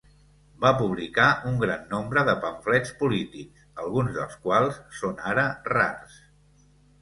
[0.61, 5.45] Va publicar un gran nombre de pamflets polítics, alguns dels quals són ara
[5.77, 6.19] rars.